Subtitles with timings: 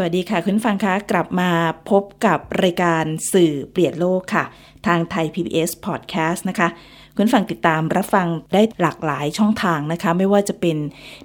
[0.00, 1.50] สวัสดีค่ะ คุณฟังคะกลับมา
[1.90, 4.44] พบกับรายการสื่อเปลี่ยนโลกค่ะ
[4.86, 6.68] ทางไทย PBS Podcast นะคะ
[7.16, 10.76] คุณฟังติดตามรับฟังได้หลากหลายช่องทางนะคะ ไม่ว่าจะเป็น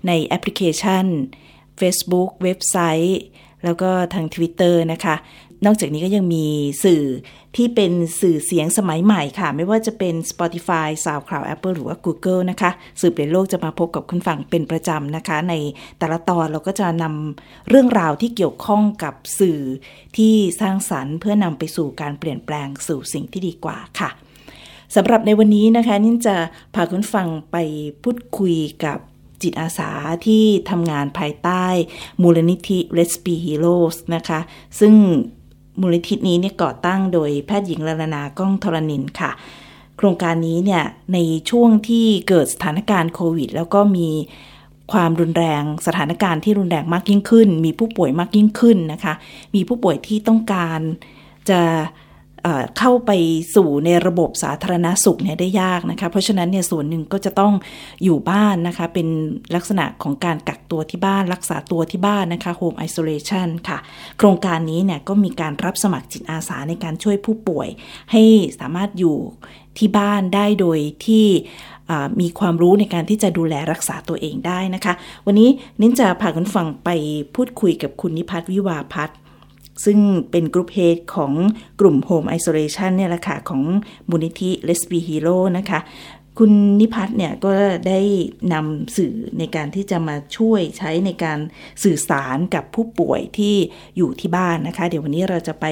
[0.07, 1.05] ในแอปพลิเคชัน
[1.79, 3.21] Facebook เว็บไซต์
[3.63, 5.15] แล้วก็ทาง Twitter นะคะ
[5.65, 6.45] นอกจากนี้ก็ยังมี
[6.83, 7.03] สื่อ
[7.55, 7.91] ที่เป็น
[8.21, 15.53] สื่อเสียงสมัยใหม่ค่ะ ไม่ว่าจะเป็น Spotify SoundCloud Apple หรือว่า Google นะคะ สื่อเปลี่ยนโลกจะมาพบกับคุณฟังเป็นประจำนะคะ ใน
[15.99, 19.59] แต่ละตอนเราก็จะนำเรื่องราวที่เกี่ยวข้องกับสื่อ
[20.17, 24.09] ที่สร้างสรรค์เพื่อนำไปสู่การเปลี่ยนแปลงสู่สิ่งที่ดีกว่าค่ะ
[24.95, 26.35] สำหรับในวันนี้นะคะนิ่จะ
[26.75, 27.57] พาคุณฟังไป
[28.03, 28.99] พูดคุยกับ
[29.41, 29.91] จิตอาสา
[30.25, 31.65] ที่ทำงานภายใต้
[32.21, 34.39] มูลนิธิ Let's Be Heroes นะคะ
[34.79, 34.93] ซึ่ง
[35.79, 39.31] มูลนิธินี้เนี่ยก่อตั้งโดยแพทย์หญิงลลนาก้องธรณินค่ะ
[39.97, 41.17] โครงการนี้เนี่ยใน
[41.49, 44.09] ช่วงที่เกิดสถานการณ์โควิด แล้วก็มี
[44.91, 49.13] ความรุนแรงสถานการณ์ที่รุนแรงมากยิ่งขึ้น มีผู้ป่วยมากยิ่งขึ้นนะคะ
[49.55, 50.79] มีผู้ป่วยที่ต้องการ
[51.49, 51.61] จะ
[52.77, 53.11] เข้าไป
[53.55, 57.53] สู่ในระบบสาธารณาสุขเนี่ยได้ยากนะคะ เพราะฉะนั้นเนี่ยส่วนหนึ่งก็จะต้อง
[58.03, 59.07] อยู่บ้านนะคะ เป็น
[59.55, 63.77] ลักษณะของการกักตัวที่บ้าน รักษาตัวที่บ้านนะคะ Home Isolation ค่ะ
[64.17, 67.67] โครงการนี้เนี่ยก็มีการรับสมัครจิตอาสาในการช่วยผู้ป่วย
[68.11, 68.23] ให้
[68.59, 69.17] สามารถอยู่
[69.77, 71.25] ที่บ้านได้โดยที่
[72.21, 74.93] มีความรู้ในการที่จะดูแลรักษาตัวเองได้นะคะ
[75.25, 75.49] วันนี้
[75.81, 76.89] นิ้นจะพาคุณฟังไป
[77.35, 79.17] พูดคุยกับคุณนิพัฒน์วิวาพัฒน์
[79.85, 79.97] ซึ่ง
[80.31, 81.33] เป็นกรุ๊ปเฮดของ
[81.79, 83.61] กลุ่ม Home Isolation เนี่ยแหละค่ะของ
[84.09, 85.79] มูลนิธิ Let's Be Hero นะคะ
[86.39, 87.51] คุณนิพัฒน์เนี่ยก็
[87.87, 87.99] ได้
[88.53, 91.39] นำสื่อในการที่จะมาช่วยใช้ในการ
[91.83, 93.55] สื่อสารกับผู้ป่วยที่
[93.97, 95.65] อยู่ที่บ้านนะคะ เดี๋ยววันนี้เราจะไป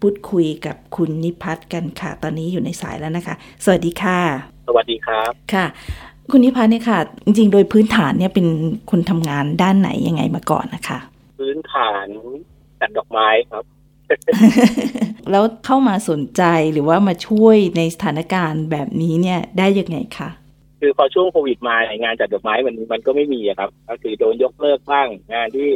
[0.00, 3.34] พูดคุยกับคุณนิพัฒน์กันค่ะ ตอนนี้อยู่ในสายแล้วนะคะ
[3.64, 4.18] สวัสดีค่ะ
[4.68, 5.66] สวัสดีครับค่ะ
[6.30, 8.46] คุณนิพัฒน์เนี่ยค่ะ จริงๆ โดยพื้นฐานเนี่ยเป็น
[8.90, 10.98] คนทำงานด้านไหนยังไงมาก่อนนะคะ
[11.38, 12.08] พื้นฐาน
[12.84, 13.64] จัดดอกไม้ครับ
[15.30, 20.30] แล้วเข้ามาสนใจหรือว่ามาช่วยในสถานการณ์แบบนี้เนี่ยได้ยังไงคะ
[20.80, 25.70] คือพอช่วงโควิดมางานจัดดอกไม้มันมันก็ไม่มีครับ ก็คือโดนยกเลิกบ้างงานที่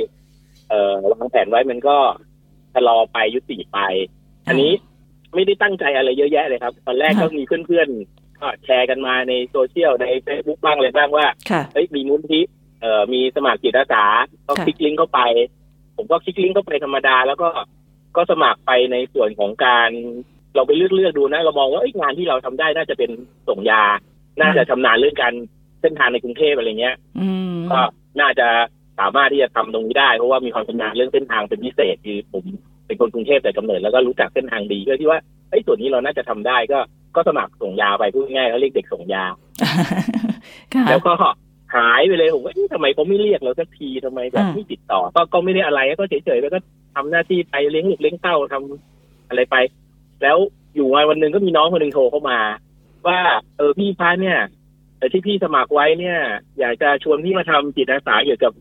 [0.68, 1.96] เอ่อวางแผนไว้มันก็
[2.74, 3.78] ชะลอไปยุติไป
[4.48, 4.72] อันนี้
[5.34, 11.26] ไม่ได้ตั้งใจอะไรเยอะแยะเลยครับ ตอนแรกก็มีเพื่อนๆก็แชร์กันมาในโซเชียลในเฟซบุ๊กบ้างเลยบ้างว่า
[11.72, 12.42] เฮ้ยมีมูลนิธิ
[12.80, 14.04] เอ่อมีสมัครจิตอาสา
[14.46, 15.20] ก็คลิกลิงก์เข้าไป
[15.98, 17.48] ผมก็คลิกลิงก์เข้าไปธรรมดา แล้วก็
[18.16, 19.90] ก็สมัครไปในส่วนของการ
[20.54, 23.10] เราไปเลือกเลือกดูนะ เรามองว่างานที่เราทำได้น่าจะเป็น
[23.48, 23.82] ส่งยา
[24.40, 25.34] น่าจะชำนาญเรื่องการ
[25.80, 26.96] เส้นทางในกรุงเทพอะไรเงี้ย
[27.72, 27.80] ก็
[28.20, 28.48] น่าจะ
[29.00, 32.44] สามารถที่จะทำตรงนี้ได้ เพราะว่ามีความชำนาญเรื่องเส้นทางเป็นพิเศษคือผม
[32.86, 35.18] เป็นคนกรุงเทพแต่กำเนิดแล้วก็รู้จักเส้นทางดีเพื่อที่ว่า
[35.50, 36.78] ไอ้ส่วนนี้เราน่าจะทำได้ก็
[37.16, 39.24] ก็สมัครส่งยาไปพูดง่ายเขาเรียกเด็กส่งยา
[40.90, 41.14] แล้วก็
[41.74, 46.58] หายไปเลยผมว่าทำไมเขาไม่เรียกเราสักทีทำไมแบบไม่ติดต่อ ก็ก็ไม่ได้อะไรก็เฉยๆแล้วก็
[46.94, 49.56] ทำหน้าที่ไปเลี้ยงลูกเลี้ยงเต้าทำอะไรไป
[50.22, 50.36] แล้ว
[50.74, 52.38] อยู่วันวันหนึ่งก็มีน้องคนหนึ่งโทรเข้ามา
[53.06, 53.18] ว่า
[53.56, 54.40] เออพี่พันเนี่ย
[54.98, 56.18] แต่ที่พี่สมัครไว้เนี่ย
[56.58, 58.52] อยากจะชวนพี่มาทำจิตอาสาเกี่ยวกับ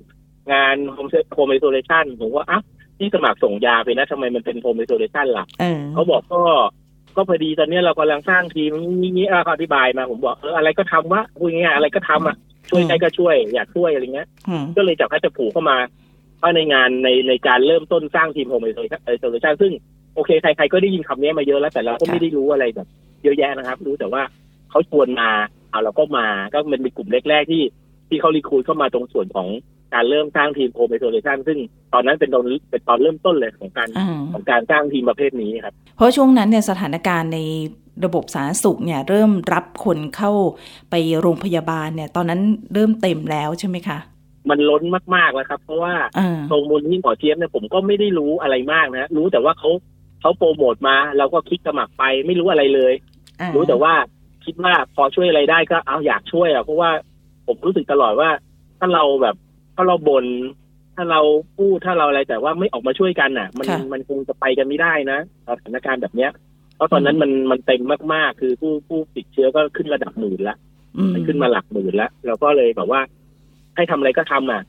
[0.52, 2.60] งานโฮม home isolation ผมว่าอะ
[2.98, 5.46] พี่สมัครส่งยาไปนะทำไมมันเป็น home isolation ล่ะ
[5.94, 6.42] เขาบอกก็
[7.16, 12.36] ก็พอดีตอนนี้เรากำลังสร้างทีมนี้นี้เขาอธิบายมาผมบอกเอออะไรก็ทำวะพูดง่ายอะไรก็ทำอะ
[12.70, 14.28] ช่วยใครก็ช่วย อยากช่วยอะไรเงี้ย
[14.78, 15.78] ก็เลยจับพัจะผูกเข้ามา
[16.38, 19.72] เพราะในงานในในการเริ่มต้นสร้างทีม home isolation ซึ่ง
[20.16, 22.88] โอเคใครๆก็ได้ยินคำนี้มาเยอะแล้วแต่เราก็ไม่ได้รู้อะไรแบบ
[23.24, 24.22] เยอะแยะนะครับ รู้แต่ว่า
[24.70, 25.30] เขาชวนมา
[25.70, 27.64] เอาเราก็มาก็มันเป็นกลุ่มแรกๆที่
[28.10, 29.48] ที่เขา recruit เข้ามาตรงส่วนของ
[29.94, 31.58] การเริ่มสร้างทีม home isolation ซึ่ง
[31.94, 33.90] ตอนนั้นเป็นตอนเป็นตอนเริ่มต้นเลยของการ
[34.34, 37.40] ของการสร้างทีมประเภทนี้ครับ เพราะช่วงนั้นเนี่ยสถานการณ์ใน
[38.06, 40.32] ระบบสาธารณสุขเนี่ยเริ่มรับคนเข้า
[40.90, 42.42] ไปโรงพยาบาลเนี่ยตอนนั้น
[42.74, 43.98] เริ่มเต็มแล้วใช่ไหมคะ
[44.50, 44.84] มันล้น
[45.16, 45.94] มากๆแล้วครับ เพราะว่า
[46.52, 49.70] ตรงมูลที่หมอเทียบเนี่ยผมก็ไม่ได้รู้อะไรมากนะรู้แต่ว่าเขา
[50.22, 52.94] เขาโปรโมทมาเราก็คลิกสมัครไปไม่รู้อะไรเลย
[53.56, 53.94] รู้แต่ว่า
[54.46, 56.90] คิดว่าพอช่วยอะไรได้ก็เอาอยากช่วยอะเพราะว่า
[57.48, 58.30] ผมรู้สึกตลอดว่า
[58.80, 59.36] ถ้าเราแบบ
[59.78, 60.26] ถ้าเราบน่น
[60.96, 61.22] ถ้าเรา
[61.58, 66.32] พูดถ้าเราอะไรแต่ว่าไม่ออกมาช่วยกันอะ มันมันคงจะไปกันไม่ได้นะสถานการณ์แบบเนี้ย
[66.76, 67.82] เพราะตอนนั้นมันมันเต็ม
[68.14, 70.56] มากๆ คือผู้ผู้ติดเชื้อก็ขึ้นระดับหมื่นละ
[71.14, 73.02] มันขึ้นมาหลักหมื่นแล้วเราก็เลยแบบว่า
[73.76, 74.62] ให้ทำอะไรก็ทำอะ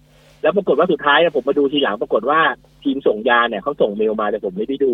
[0.43, 2.41] แล้วปรากฏว่าสุดท้ายผมมาดูทีหลังปรากฏว่า
[2.85, 4.93] ทีมส่งยาเนี่ยเขาส่งเมลมาแต่ผมไม่ได้ดู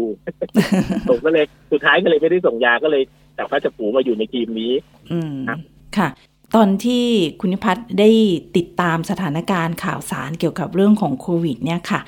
[1.08, 3.02] ผมก็เลยสุดท้ายก็เลยไม่ได้ส่งยาก็เลย
[3.38, 4.72] จากพระจักผูมาอยู่ในทีมนี้
[5.12, 5.58] อืมครับ
[5.96, 6.08] ค่ะ
[6.54, 7.04] ตอนที่
[7.40, 8.10] คุณนิพัฒน์ได้
[8.56, 12.00] ติดตามสถานการณ์ข่าวสารเกี่ยวกับเรื่องของโควิดเนี่ยค่ะ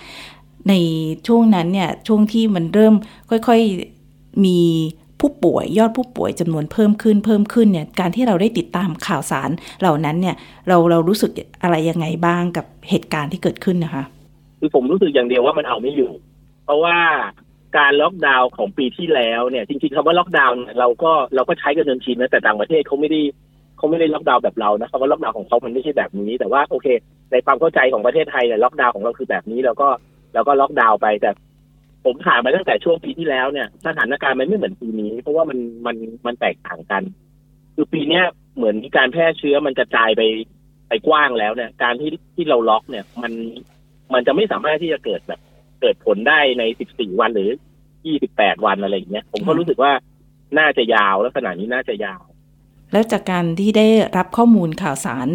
[0.68, 0.74] ใน
[1.26, 2.94] ช่วงนั้นเนี่ยช่วงที่มันเริ่ม
[3.30, 4.58] ค่อยๆมี
[5.20, 9.50] ผู้ป่วยยอดผู้ป่วยจำนวนเพิ่มขึ้นเพิ่มขึ้นเนี่ยการที่เราได้ติดตามข่าวสาร
[9.80, 10.36] เหล่านั้นเนี่ย
[10.68, 11.30] เราเรารู้สึก
[11.62, 14.04] อะไรยังไงบ้างกับเหตุการณ์ที่เกิดขึ้นนะคะ
[14.58, 16.10] คือผมรู้สึกอย่างเดียวว่ามันเอาไม่อยู่
[16.64, 16.98] เพราะว่า
[17.78, 23.20] การล็อกดาวน์ของปีที่แล้วเนี่ยจริงๆคำว่าล็อกดาวน์เราก็เราก็ใช้กันจนชินนะแต่ต่างประเทศเขาไม่ได้
[23.76, 26.86] เขาไม่ได้ล็อกดาวน์แบบเรานะคำว่าล็อกดาวน์ของเขามันไม่ใช่แบบนี้ แต่ว่าโอเค
[27.32, 29.88] ในความเข้าใจของประเทศไทยเนี่ยล็อกดาวน์ของเราคือแบบนี้เราก็
[30.34, 31.30] เราก็ล็อกดาวน์ไปแต่
[32.04, 35.96] ผมผ่านมาตั้งแต่ช่วงปีที่แล้วเนี่ยสถานการณ์มันไม่เหมือนปีนี้ เพราะว่ามันมัน
[36.26, 37.02] มันแตกต่างกัน
[37.74, 38.24] คือปีเนี้ย
[38.56, 40.22] เหมือนการแพร่เชื้อมันกระจายไป
[40.88, 43.32] ไปกว้างแล้วเนี่ย การที่ที่เราล็อกเนี่ย มัน
[44.14, 45.40] มันจะไม่สามารถที่จะเกิดแบบ
[45.80, 46.62] เกิดผลได้ใน
[46.92, 47.50] 14 วันหรือ
[48.06, 49.92] 28 วันอะไรอย่างเงี้ยผมก็รู้สึกว่า
[50.58, 52.22] น่าจะยาวลักษณะนี้น่าจะยาว
[52.96, 55.28] แล้วจากการที่ได้รับข้อมูลข่าวสาร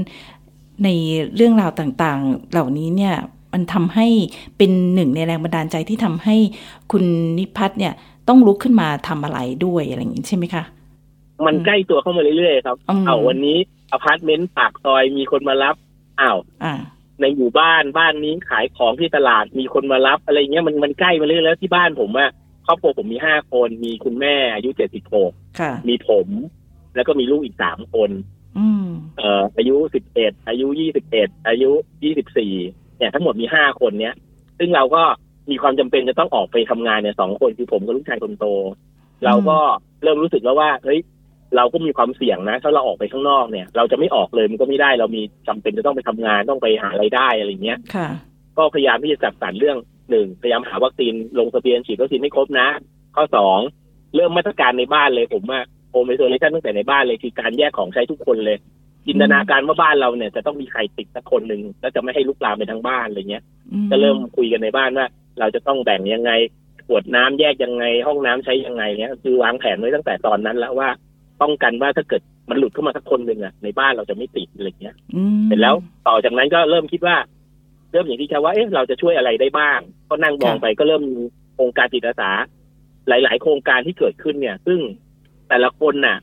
[0.84, 0.90] ใน
[1.36, 3.16] เรื่องราวต่างๆ เหล่านี้เนี่ย
[3.54, 4.08] มันทำให้
[4.58, 6.36] เป็นหนึ่งในแรงบันดาลใจที่ทำให้
[6.92, 7.04] คุณ
[7.38, 7.94] นิพัฒน์เนี่ย
[8.28, 10.64] ต้องลุกขึ้นมาทำอะไรด้วยอะไรอย่างนี้ใช่ไหมคะ
[11.46, 13.58] มันอืมใกล้ตัวเข้ามาเรื่อยๆครับอืมเอาวันนี้
[13.92, 15.76] อพาร์ตเมนต์ปากซอยมีคนมารับ
[16.22, 16.74] อ้าวอ่า
[17.22, 22.32] ในหมู่บ้านบ้านนี้ขายของที่ตลาดมีคนมารับอะไรเงี้ยมันมันใกล้มาเรื่อยๆแล้วที่บ้านผมอะ
[22.66, 26.28] ครอบครัวผมมีห้าคนมีคุณแม่อายุเจ็ดสิบหกค่ะมีผม
[26.96, 28.10] แล้วก็มีลูกอีกสามคน
[28.58, 31.72] อืมเอ่ออายุสิบเอ็ดอายุยี่สิบเอ็ดอายุ
[32.04, 32.54] ยี่สิบสี่
[32.98, 34.16] เนี่ยทั้งหมดมีห้าคนเนี้ย
[34.60, 35.04] ซึ่งเราก็
[35.52, 38.46] มีความจำเป็นจะต้องออกไปทำงานเนี่ยสองคนคือผมกับลูกชายคนโต
[39.26, 39.58] เราก็
[40.04, 41.00] เริ่มรู้สึกแล้วว่าเฮ้ย
[41.56, 48.08] เราก็มีความเสี่ยงนะ ถ้าเราออกไปข้างนอกเนี่ย เราจะไม่ออกเลยมันก็ไม่ได้เรามีจำเป็นจะต้องไปทำงานต้องไปหาไรายได้อะไรเงี้ยค่ะ
[48.58, 49.78] ก็พยายามที่จะจัดสรรเรื่อง
[50.10, 52.68] หนึ่งพยายามหาวัคซีนลงทะเบียนฉีดวัคซีนให้ครบนะ
[53.16, 53.60] ข้อสอง
[54.16, 55.60] เริ่มมาตรการในบ้านเลยผมว่า
[55.92, 58.58] โฮมไอโซเลชันตั้งแต่ในบ้านเลยคือการแยกของใช้ทุกคนเลย
[59.08, 63.44] จินตนาการว่าบ้านเราเนี่ยจะต้องมีใครติดสักคนหนึ่งแล้วจะไม่ให้ลุกลามไปทั้งบ้านอะไรเงี้ย
[63.92, 65.08] ก็เริ่มคุยกันในบ้านว่า
[65.40, 66.32] เราจะต้องแบ่งยังไง
[66.88, 70.90] ขวดน้ำแยกยังไง ห้องน้ำใช้ยังไงเนี้ยคือวางแผนไว้ตั้งแต่ตอนนั้นแล้วว่า
[71.42, 75.76] ป้องกันว่าถ้าเกิดมันหลุดเข้ามาสักคนหนึ่งอะในบ้านเราจะไม่ติดอะไรเงี้ยอืมเสร็จแล้ว
[76.08, 77.16] ต่อจากนั้นก็เริ่มคิดว่า
[77.92, 79.80] เริ่มอย่างที่แค่ว่าเอ๊ะเราจะช่วยอะไรได้บ้าง
[80.10, 81.20] ก็นั่งมองไปก็เริ่มมี
[81.56, 82.32] โครงการจิตอาสา
[83.08, 84.80] หลาย ๆ โครงการที่เกิดขึ้นเนี่ย ซึ่ง
[85.52, 86.18] แต่ละคนน่ะ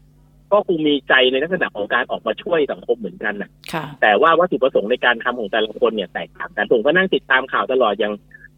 [0.52, 8.14] ก็คงมีใจในลักษณะของการออกมาช่วยสังคมเหมือนกันน่ะค่ะแต่ว่าวัตถุประสงค์ในการทำของแต่ละคนเนี่ยแตกต่างกันผมก็นั่งติดตามข่าวตลอดอย่าง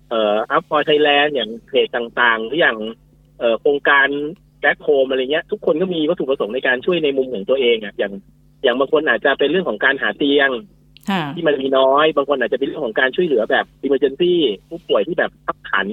[0.09, 2.77] เอ่อ Up for Thailand อย่างเพจต่างๆ หรืออย่าง
[3.39, 4.09] เอ่อโครงการ
[4.61, 8.13] แบ็คโฮมอะไรเงี้ย ทุกคนก็มีวัตถุประสงค์ในการช่วยในมุมของตัวเองอะอย่าง
[8.63, 10.51] อย่างบางคนอาจจะเป็นเรื่องของการหาเตียง
[11.11, 14.35] ค่ะที่มันมีน้อย บางคนอาจจะเป็นเรื่องของการช่วยเหลือแบบ emergency
[14.69, 15.87] ผู้ป่วยที่แบบคับขัน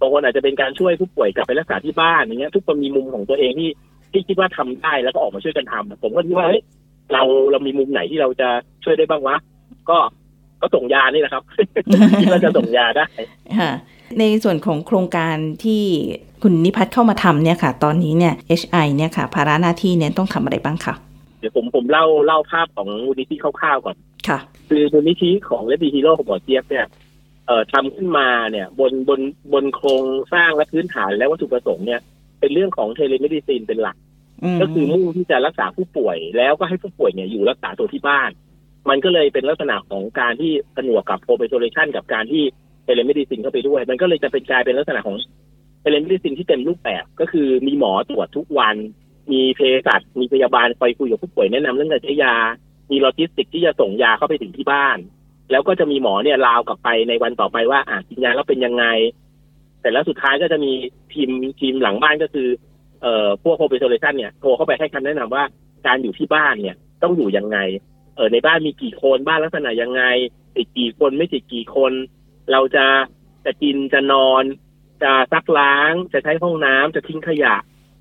[0.00, 3.70] บางคนอาจจะเป็นการช่วยผู้ป่วยกลับไปรักษาที่บ้านอย่างเงี้ย ทุกคนมีมุมของตัวเองที่
[4.12, 6.62] ที่คิดว่าทำได้แล้วก็ออกมาช่วยกันทำผมก็คิดว่าเฮ้ย
[7.12, 8.48] เราเรามีมุมไหนที่เราจะ
[8.84, 9.36] ช่วยได้บ้างวะ
[9.90, 9.98] ก็
[10.60, 11.44] ก็ส่งยานี่แหละครับ
[12.20, 13.06] คิดว่าจะส่งยาได้
[13.58, 13.72] ค่ะ
[14.18, 15.82] ในส่วนของโครงการที่
[16.42, 20.94] คุณนิพัฒน์เข้ามาทำเนี่ยค่ะ ตอนนี้เนี่ย HI เนี่ยค่ะ ภาระหน้าที่เนี่ยต้องทำอะไรบ้างคะ
[21.40, 23.96] เดี๋ยวผมผมเล่าเล่าภาพของมูลนิธิคร่าวๆก่อน
[24.28, 26.86] ค่ะ คือมูลนิธิของเลดีฮีโร่ของหมอเจี๊ยบเนี่ย
[27.46, 29.20] เอ่อทำขึ้นมาเนี่ย บนบน
[29.52, 32.00] บนโครงสร้างและพื้นฐานและวัตถุประสงค์เนี่ย
[32.40, 33.96] เป็นเรื่องของ telemedicine เป็นหลัก
[34.60, 38.30] ก็คือมุ่งที่จะรักษาผู้ป่วย แล้วก็ให้ผู้ป่วยเนี่ยอยู่รักษาตัวที่บ้าน
[38.88, 42.42] มันก็เลยเป็นลักษณะของการที่ผนวกกับโ r ร m โ s เลชันกับการที่
[42.84, 45.16] telemedicine เข้าไปด้วย มันก็เลยจะเป็นกลายเป็นลักษณะของ
[45.80, 48.76] telemedicine ที่เต็มรูปแบบก็คือมีหมอตรวจทุกวัน
[49.32, 52.34] มีเภสัชมีพยาบาลคอยคุยกับผู้ป่วยแนะนำเรื่องการใช้ยา
[52.90, 54.98] มีโลจิสติกที่จะส่งยาเข้าไปถึงที่บ้าน
[55.50, 58.84] แล้วก็จะมีหมอเนี่ยราวด์กลับไปในวันต่อไปว่าอะกินยาแล้วเป็นยังไง
[59.80, 60.72] แต่แล้วสุดท้ายก็จะมี
[61.12, 62.48] ทีมทีมหลังบ้านก็คือ
[63.02, 65.44] เอ่อพวกโ r ร m โ s เลชันเนี่ยโทรเข้าไปให้คำแนะนำว่า
[65.86, 67.58] การอยู่ที่บ้านเนี่ยต้องอยู่ยังไง
[68.16, 70.02] เออในบ้านมีกี่คนบ้านลักษณะยังไง
[70.56, 71.92] ติดกี่คนไม่ติดกี่คน
[72.52, 72.86] เราจะ
[73.44, 74.44] จะกินจะนอน
[75.02, 77.54] จะซักล้างจะใช้ห้องน้ำจะทิ้งขยะ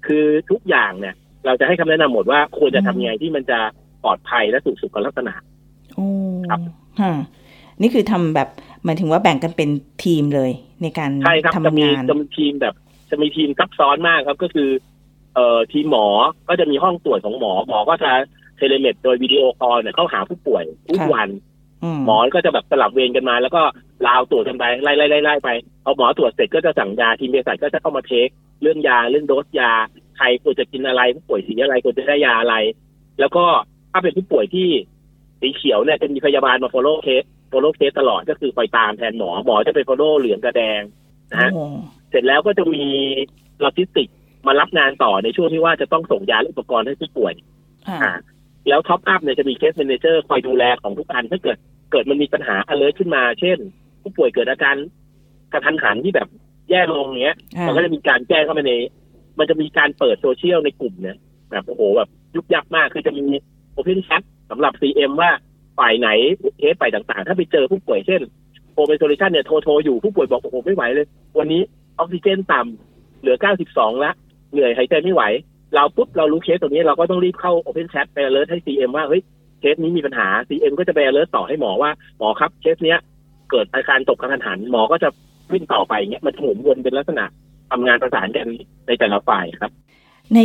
[0.07, 3.59] คือทุกอย่างเนี่ย เราจะให้คำแนะนำหมดว่าควรจะทำยังไงที่มันจะ
[4.03, 5.33] ปลอดภัยและถูกสุขลักษณะ
[5.95, 6.07] โอ้
[6.49, 6.59] ครับ
[7.01, 7.11] ฮะ
[7.81, 8.49] นี่คือทำแบบ
[8.85, 9.69] หมายถึงว่าแบ่งกันเป็น
[10.03, 12.75] ทีมเลยในการใช่ครับจะทำมีงานจะมีทีมแบบ
[13.09, 14.69] จะมีทีมซับซ้อนมากครับก็คือ
[15.35, 16.07] เอ่อทีมหมอ
[16.49, 18.11] ก็จะมีห้องตรวจของหมอหมอก็จะ
[18.57, 21.29] telemed โดย video call เนี่ยเข้าหาผู้ป่วยทุกวัน
[21.97, 23.61] มหมอก็จะแบบสลับเวรกันมา แล้วก็
[24.07, 25.49] ลาวตรวจกันไปไล่ไล่ไล่ไล่ไป
[25.83, 28.27] เอาหมอตรวจเสร็จก็จะสั่งยาทีมเภสัชก็จะเข้ามา take
[28.61, 29.71] เรื่องยาเรื่องโดสยา
[30.17, 32.55] ใครควรจะกินอะไรผู้ป่วยสีอะไรควรจะได้ยาอะไร
[33.19, 33.45] แล้วก็
[33.91, 34.67] ถ้าเป็นผู้ป่วยที่
[35.39, 36.97] สีเขียวเนี่ยจะมีพยาบาลมา follow
[37.49, 40.81] case follow case ตลอดก็คือคอยตามแทนหมอหมอจะไป follow เหลืองกะแดง
[41.31, 41.63] นะฮะโอ้
[42.09, 42.85] เสร็จแล้วก็จะมี
[43.61, 44.07] โลจิสติก
[44.47, 47.33] มารับงานต่อในช่วงที่ว่าจะต้องส่งยาและอุปกรณ์ให้ผู้ป่วย
[47.87, 48.13] ค่ะอ่า
[48.69, 51.57] แล้ว top up เนี่ยจะมีเคส m ม n เจอร์คอยดูแลของทุกอันถ้าเกิด
[51.91, 53.57] เกิดมันมีปัญหา alert ขึ้นมา เช่น
[54.01, 54.75] ผู้ป่วยเกิดอาการ
[55.53, 56.27] กะทันหันที่แบบ
[56.69, 58.73] แย่ลงเงี้ยอ่ามันก็จะมีการแจ้งเข้ามาใน
[59.39, 61.17] มันจะมีการเปิดโซเชียลในกลุ่มเนี่ย
[61.51, 63.25] แบบโอ้โหแบบยุบยับมากคือจะมี
[63.73, 65.31] Open Chat สำหรับ CM ว่า
[65.79, 66.09] ฝ่ายไหน
[66.57, 68.21] เคสฝ่ายต่างๆ ถ้าไปเจอผู้ป่วยเช่น
[68.73, 71.07] โทรไป isolation เนี่ยโทรโทรอยู่ผู้ป่วยบอกโอ้โหไม่ไหวเลย
[71.39, 71.61] วันนี้
[71.99, 73.37] ออกซิเจนต่ำเหลือ
[73.69, 74.15] 92แล้ว
[74.51, 75.23] เหนื่อยหายใจไม่ไหว
[75.75, 79.21] เราปุ๊บเรารู้เคสตรงนี้เราก็ต้องรีบเข้า Open Chat ไป alert ให้ CM ว่าเฮ้ย
[79.59, 82.99] เคสนี้มีปัญหา CM ก็จะไป alert ต่อให้หมอว่าหมอครับเคสเนี้ย
[83.51, 85.09] เกิดอาการตกกะทันหันหมอก็จะ
[85.53, 87.25] วิ่งต่อไปเงี้ยมันหมุนวนเป็นลักษณะ
[87.71, 88.47] ทำงานประสานกัน
[88.87, 89.71] ในแต่ละฝ่ายครับ
[90.35, 90.41] ใน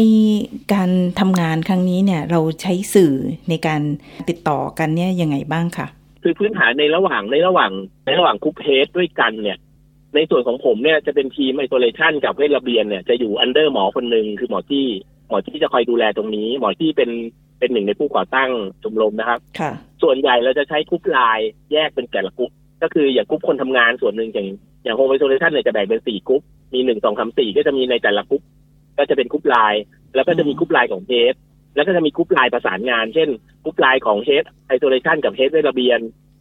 [0.73, 3.15] การทำงานครั้งนี้เนี่ยเราใช้สื่อ
[3.49, 3.83] ในการ
[4.29, 5.87] ติดต่อกันเนี่ยยังไงบ้างคะ
[6.23, 7.73] คือพื้นฐานในระหว่างในระหว่าง
[8.07, 9.59] ในระหว่างกรุ๊ปเคสด้วยกันเนี่ย
[10.15, 14.85] ในส่วนของผมเนี่ยจะเป็นทีม isolation กับเวชระเบียนเนี่ยจะอยู่ under หมอคนหนึ่งคือหมอที่
[15.29, 17.11] หมอที่จะคอยดูแลตรงนี้ หมอที่เป็น
[17.59, 18.51] เป็นหนึ่งในผู้ก่อตั้ง
[18.83, 19.73] ชมรมนะครับค่ะ
[20.03, 22.51] ส่วนใหญ่เราจะใช้กรุ๊ปไลน์แยกเป็นแต่ละกรุ๊ป
[22.83, 24.49] ก็คืออย่างกรุ๊ปคนทำงานส่วนหนึ่งอย่าง
[24.85, 26.43] อย่าง Home Isolation เนี่ยจะแบ่งเป็นสี่กรุ๊ป
[26.75, 28.43] มีหนึ่งสองสามสี่ก็จะมีในแต่ละกรุ๊ป
[28.99, 29.83] ก็จะเป็นกรุ๊ปไลน์
[30.15, 31.35] แล้วก็จะมีกรุ๊ปไลน์ของ head
[31.77, 33.29] แล้วก็จะมีกรุ๊ปไลน์ประสานงาน เช่น
[33.65, 36.01] กรุ๊ปไลน์ของ head isolation กับ head เวชระเบียน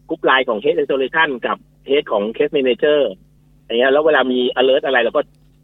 [0.09, 1.57] กรุ๊ปไลน์ของ Head Isolation กับ
[1.89, 2.99] Head ของ Case Manager
[3.65, 5.21] อย่างเงี้ยแล้วเวลามี alert อะไรเราก็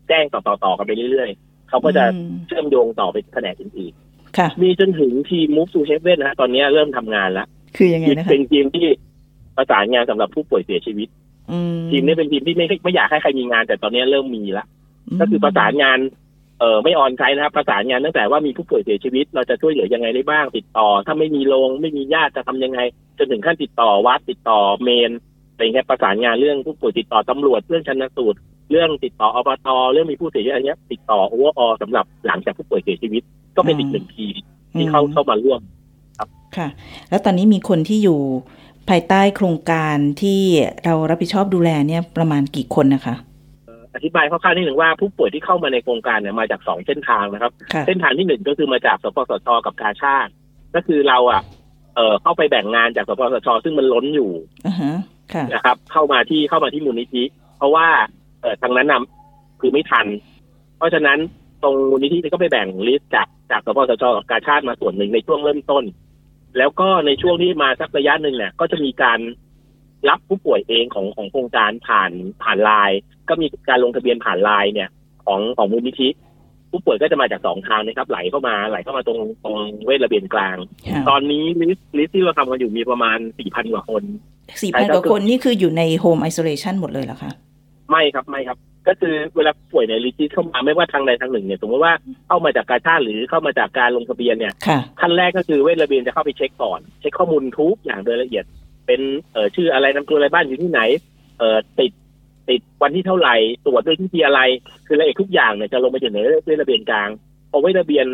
[0.08, 3.94] แจ้งต่อๆกันไปเรื่อยๆเขาก็จะอืมเชื่อมโยงต่อไปแผนกอื่น
[4.38, 8.88] ค่ะๆมีจนถึงทีม Move to Heaven นะฮะตอนนี้เริ่มทำงานแล้วคือยังไงนะคะเป็นทีมที่
[9.58, 11.08] ประสานงานสำหรับผู้ป่วยเสียชีวิต
[11.52, 14.68] อืมทีมนี้เป็นทีมที่ไม่ไม่อยากให้ใครมีงานแต่ตอนนี้เริ่มมีแล้ว
[15.20, 16.00] ก็คือประสานงาน
[16.60, 22.80] เออไม่ออนไซต์นะครับประสานงานตั้งแต่ว่ามีผู้ป่วยเสียชีวิต เราจะช่วยเหลือยังไงได้บ้างติดต่อ ถ้าไม่มีโรงไม่มีญาติจะทำยังไง
[23.18, 25.12] จนถึงขั้นติดต่อวัดติดต่อเมน
[25.52, 28.40] อะไรเงี้ยประสานงานเรื่องผู้ป่วยติดต่อตำรวจเรื่องชันสูตร
[28.72, 33.24] เรื่องติดต่ออบตเรื่องมีผู้เสียชีวิตอะไรเงี้ยติดต่อโอเวอร์อสำหรับหลังจากผู้ป่วยเสียชีวิต
[33.56, 34.36] ก็เป็นอีกหนึ่งทีม
[34.74, 35.62] ที่เข้าเข้ามาร่วม
[36.58, 36.68] ค่ะ
[37.10, 38.20] แล้วตอนนี้มีคนที่อยู่
[38.90, 40.42] ภายใต้โครงการที่
[40.84, 43.16] เรารับผิดชอบดูแลเนี่ยประมาณกี่คนนะคะ
[44.00, 50.32] อธิบายคร่าวๆนิดหนึ่งว่าผู้ป่วยที่เข้ามาในโครงการเนี่ยมาจากสองเส้นทางนะครับค่ะเส้นทางที่หนึ่งก็คือมาจากสปสชกับกาชาติ
[50.76, 51.42] ก็คือเราอะ
[51.96, 54.32] เออเข้าไปแบ่งงานจากสปสชซึ่งมันล้นอยู่
[54.66, 54.98] อ่าฮะ
[55.34, 57.24] ค่ะนะครับ เข้ามาที่เข้ามาที่มูลนิธิ
[57.58, 57.88] เพราะว่า
[58.42, 60.06] เออทางนั้นนำคือไม่ทัน
[60.78, 61.18] เพราะฉะนั้น
[61.64, 65.84] ตรงมูลนิธิก็ไปแบ่งลิสต์จากจากสปสชกับกาชาติมาส่วนหนึ่งในช่วงเริ่มต้น
[66.58, 69.20] แล้วก็ในช่วงที่มาสักระยะหนึ่งเนี่ยก็จะมีการ
[70.10, 72.12] รับผู้ป่วยเองของของโครงการผ่าน
[72.44, 74.90] ผ่านไลน์ก็มีการลงทะเบียนผ่านไลน์เนี่ย
[75.26, 76.10] ของของมูลนิธิ
[76.72, 84.04] ผู้ป่วยก็จะมาจากสองทางนะครับ ไหลเข้ามาไหลเข้ามาตรงตรงเวชระเบียนกลางค่ะตอนนี้ list list ที่เราทำกันอยู่มีประมาณสี่พันกว่าคน
[84.64, 87.32] สี่พันกว่าคนนี่คืออยู่ใน Home Isolation หมดเลยเหรอคะ
[87.90, 91.94] ไม่ครับไม่ครับ ก็คือเวลาผู้ป่วยใน list เข้ามาไม่ว่าทางใดทางหนึ่งเนี่ยสมมติว่า
[92.28, 98.46] เข้ามาจากการชาติหรือเข้ามาจากการลงทะเบียนเนี่ยค่ะขั้นแรกก็คือเวชระเบียนจะเข้าไปเช็คก่อน เช็คข้อมูลทุกอย่างโดยละเอียด
[98.90, 99.02] เป็น
[99.34, 100.82] เอ่อชื่ออะไรนามสกุลอะไรบ้านอยู่ที่ไหน
[101.40, 101.92] เอ่อติด
[102.50, 104.42] ติดวันที่เท่าไหร่ตรวจด้วยที่อะไร
[104.88, 107.10] คือละเอียดทุกอย่างเนี่ยจะลงไปอยู่ในเวชระเบียนกลาง
[107.52, 108.08] พอเวชระเบียน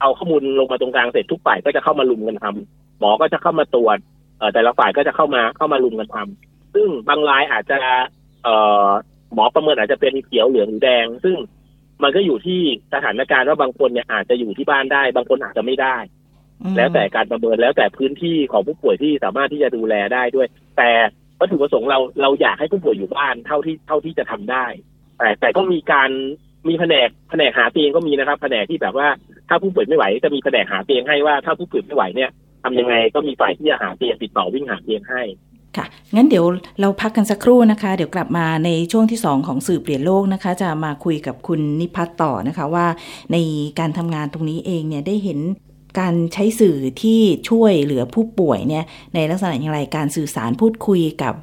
[0.00, 3.98] เอาข้อมูลลงมาตรงกลางเสร็จทุกฝ่ายก็จะเข้ามาลุมกันทำหมอก็จะเข้ามาตรวจ
[4.38, 7.78] เอ่อแต่ละฝ่ายก็จะเข้ามาเข้ามาลุมกันทำซึ่งบางรายอาจจะ
[8.44, 8.54] เอ่
[8.86, 8.88] อ
[9.34, 11.36] หมอประเมินอาจจะเป็นเขียวเหลืองหรือแดง ซึ่ง
[12.02, 12.60] มันก็อยู่ที่
[12.94, 15.96] สถานการณ์ว่าบางคนเนี่ยอาจจะอยู่ที่บ้านได้ บางคนอาจจะไม่ได้
[16.76, 20.46] แล้วแต่การประเมินแล้วแต่พื้นที่ของผู้ป่วยที่สามารถที่จะดูแลได้ด้วย
[20.78, 20.90] แต่
[21.40, 24.66] วัตถุประสงค์เราเราอยากให้ผู้ป่วยอยู่บ้านเท่าที่เท่าที่จะทำได้
[25.18, 26.10] แต่แต่ก็มีการ
[26.68, 29.08] มีแผนกแผนกหาเตียงก็มีนะครับแผนกที่แบบว่า
[29.48, 32.30] ถ้าผู้ป่วยไม่ไหวจะมีแผนกหาเตียงให้ว่าถ้าผู้ป่วยไม่ไหวเนี่ย
[32.62, 35.22] ทำยังไงก็มีฝ่ายที่จะหาเตียงติดต่อวิ่งหาเตียงให้
[35.76, 36.44] ค่ะ งั้นเดี๋ยว
[36.80, 42.86] เราพักกันสักครู่นะคะ เดี๋ยวกลับมาในช่วงที่ 2 ของสื่อเปลี่ยนโลกนะคะ จะมาคุยกับคุณนิพัฒน์ต่อนะคะว่า
[43.32, 43.36] ใน
[43.78, 45.38] การทำงานตรงนี้เองเนี่ยได้เห็น
[45.98, 51.34] การใช้สื่อที่ช่วยเหลือผู้ป่วยเนี่ยในลักษณะอย่างไรการสื่อสารพูดคุยกับ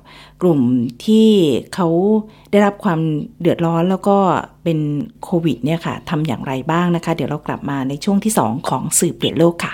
[0.41, 0.59] กลุ่ม
[1.05, 1.29] ที่
[1.75, 1.87] เขา
[2.51, 2.99] ได้รับความ
[3.41, 4.17] เดือดร้อนแล้วก็
[4.63, 4.79] เป็น
[5.23, 9.73] โควิดเนี่ยค่ะทำอย่างไรบ้างนะคะ เดี๋ยวเรากลับมาในช่วงที่ 2 ของสื่อเปลี่ยนโลกค่ะ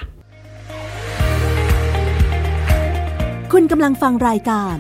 [3.51, 4.75] คุณกำลังฟังรายการ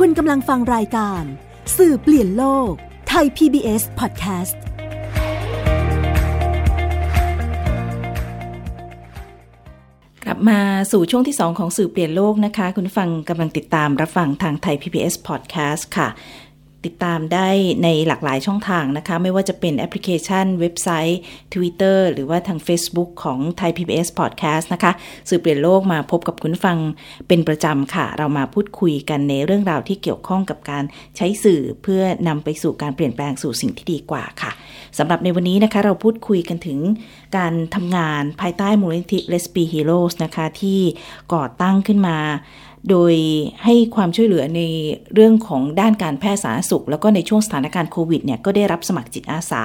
[0.00, 1.22] คุณกำลังฟังรายการ
[1.76, 2.72] สื่อเปลี่ยนโลก
[3.08, 4.56] ไทย PBS Podcast
[10.24, 10.60] กลับมา
[10.92, 16.08] สู่ช่วงที่ 2 ของสื่อเปลี่ยนโลกนะคะ คุณฟังกำลังติดตามรับฟังทางไทย PBS Podcast ค่ะ
[16.84, 17.48] ติดตามได้
[17.84, 21.20] ในหลากหลายช่องทางนะคะ ไม่ว่าจะเป็นแอปพลิเคชัน เว็บไซต์
[21.54, 24.92] Twitter หรือว่าทาง Facebook ของไทย PBS Podcast นะคะ
[25.28, 26.78] สื่อเปลี่ยนโลกมาพบกับคุณฟัง
[27.28, 30.84] เป็นประจำค่ะ เรามาพูดคุยกันในเรื่องราวที่เกี่ยวข้องกับการ
[31.16, 34.52] ใช้สื่อเพื่อนำไปสู่การเปลี่ยนแปลงสู่สิ่งที่ดีกว่าค่ะ
[34.98, 36.78] สำหรับในวันนี้นะคะเราพูดคุยกันถึง
[37.36, 40.80] การทำงานภายใต้มูลนิธิ Let's Be Heroes นะคะที่
[41.34, 42.18] ก่อตั้งขึ้นมา
[42.90, 43.14] โดย
[43.64, 44.62] ให้ความช่วยเหลือใน
[45.14, 49.62] เรื่องของด้านการแพทย์สาธารณสุข แล้วก็ในช่วงสถานการณ์โควิดเนี่ยก็ได้รับสมัครจิตอาสา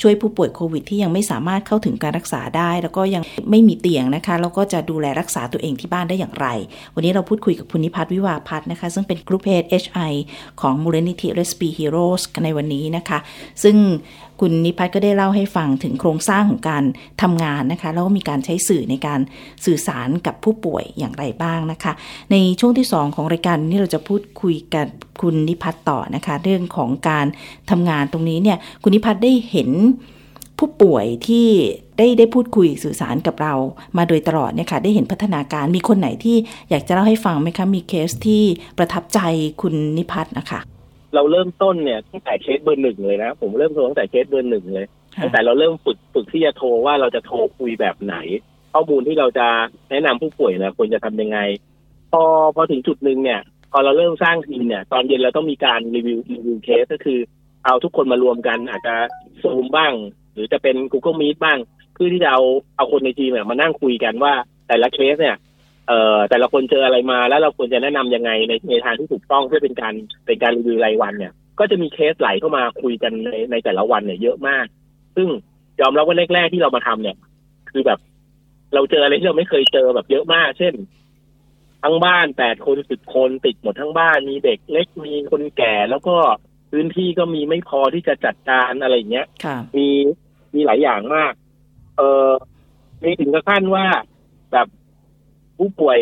[0.00, 6.46] ช่วยผู้ป่วยโควิดที่ยังไม่สามารถเข้าถึงการรักษาได้ แล้วก็ยังไม่มีเตียงนะคะ แล้วก็จะดูแลรักษาตัวเองที่บ้านได้อย่างไร
[6.94, 10.12] วันนี้เราพูดคุยกับคุณนิพัฒน์วิวาพัฒน์นะคะ ซึ่งเป็นกรุ๊ปเฮด HI
[10.60, 13.18] ของมูลนิธิ Let's Be Heroes ในวันนี้นะคะ
[13.62, 13.76] ซึ่ง
[14.40, 16.84] คุณนิพัฒน์ก็ได้เล่าให้ฟังถึงโครงสร้างของการ
[17.22, 19.20] ทำงานนะคะ แล้วก็มีการใช้สื่อในการ
[19.64, 21.92] สื่อสารกับผู้ป่วยอย่างไรบ้างนะคะ
[22.32, 24.86] ในชวงที่ 2 ของรายการนี้เราจะพูดคุยกับ
[25.20, 27.26] คุณนิพัฒน์ต่อนะคะ เรื่องของการ
[27.70, 29.70] ทำงานตรงนี้เนี่ยคุณนิพัฒน์ได้เห็น
[30.58, 31.46] ผู้ป่วยที่
[31.98, 33.54] ได้ได้พูดคุยสื่อสารกับเรา
[33.96, 36.36] มาโดยตลอดเนี่ยค่ะได้เห็นพัฒนาการมีคนไหนที่
[36.70, 38.42] อยากจะเล่าให้ฟังไหมคะมีเคสที่
[38.78, 39.20] ประทับใจ
[39.62, 40.60] คุณนิพัฒน์นะคะ
[41.14, 48.16] เราเริ่มต้นเนี่ยตั้งแต่เคสเบอร์หนึ่งเลยนะ ผมเริ่มโทรตั้งแต่เคสเบอร์หนึ่งเลยค่ะตั้งแต่เราเริ่มฝึกฝึกที่จะโทรว่าเราจะโทรคุยแบบไหน
[48.72, 49.46] ข้อมูลที่เราจะ
[49.90, 51.38] แนะนำผู้ป่วยเนี่ยควรจะทำยังไง
[52.14, 52.24] พอ
[52.56, 53.40] พอถึงจุดหนึ่งเนี่ย
[53.72, 57.18] พอเราเริ่มสร้างทีมเนี่ย ตอนเย็นเราต้องมีการรีวิวรีวิวเคสก็คือ
[57.64, 58.94] เอาทุกคนมารวมกัน อาจจะ
[59.42, 59.92] ซูมบ้าง
[60.32, 61.58] หรือจะเป็น Google Meet บ้าง
[61.94, 62.42] เพื่อที่จะเอา
[62.76, 64.32] เอาคนในทีมเนี่ยมานั่งคุยกันว่า
[64.68, 65.36] แต่ละเคสเนี่ย
[65.88, 69.94] เอ่อแต่ละคนเจออะไรมาแล้วเราควรจะแนะนำยังไงในในทางที่ถูกต้องเพื่อเป็นการ
[70.26, 74.66] เป็นการรีวิวรายวันเนี่ย ก็จะมีเคสไหลเข้ามาคุยกันในในแต่ละวันเนี่ยเยอะมาก
[75.16, 75.28] ซึ่ง
[75.80, 77.16] ยอมรับว่าแรกๆที่เรามาทำเนี่ย
[77.70, 77.98] คือแบบ
[78.74, 80.74] เราเจออะไรที่เราไม่เคยเจอแบบเยอะมาก เช่น
[81.84, 86.16] ทั้งบ้านแปดคนสิบคนติดหมดทั้งบ้านมีเด็กเล็กมีคนแก่แล้วก็
[86.70, 89.88] พื้นที่ก็มีไม่พอที่จะจัดการอะไรอย่างเงี้ยค่ะมี
[90.54, 91.32] มีหลายอย่างมาก
[91.96, 92.30] เออ
[93.02, 93.86] มีถึงกับขั้นว่า
[94.52, 94.68] แบบ
[95.58, 96.00] ผู้ป่วย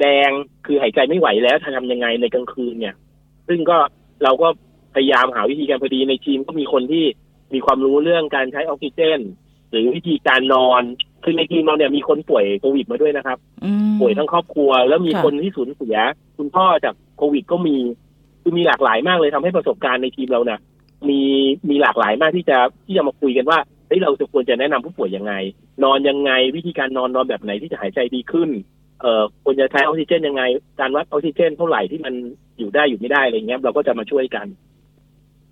[0.00, 0.30] แดง
[0.66, 2.94] คือหายใจไม่ไหวแล้วจะทำยังไงในกลางคืนเนี่ย
[3.48, 3.78] ซึ่งก็
[4.22, 4.48] เราก็
[4.94, 7.04] พยายามหาวิธีการพอดีในทีมก็มีคนที่
[7.54, 9.20] มีความรู้เรื่องการใช้ออกซิเจน
[9.70, 10.82] หรือวิธีการนอน
[11.24, 15.96] คือในทีมเราเนี่ยมีคนป่วยโควิดมาด้วยนะครับอืมป่วยทั้งครอบครัว แล้วมีค่ะคนที่สูญเสีย
[16.38, 17.76] คุณพ่อจากโควิดก็มี
[18.42, 20.60] คือมีหลากหลายมากเลยทำให้ประสบการณ์ในทีมเราเนี่ย
[21.08, 21.20] มี
[21.70, 25.32] มีหลากหลายมากที่จะที่จะมาคุยกันว่าเฮ้ยเราจะควรจะแนะนำผู้ป่วยยังไง
[25.84, 28.50] นอนยังไง วิธีการนอนนอนแบบไหนที่จะหายใจดีขึ้น
[29.00, 30.42] เอ่อควรจะใช้ออกซิเจนยังไง
[30.80, 32.14] การวัดออกซิเจนเท่าไหร่ที่มัน
[32.58, 34.46] อยู่ได้อยู่ไม่ได้อะไรเงี้ยเราก็จะมาช่วยกัน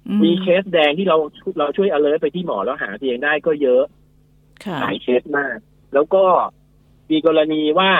[0.08, 1.16] อืมีเคสแดงที่เรา
[1.58, 3.97] เราช่วย alert ไปที่หมอแล้วหาเตียงได้ก็เยอะค่ะ
[4.82, 5.58] หลายเคสมาก
[5.94, 6.24] แล้วก็
[7.10, 7.90] มีกรณีว่า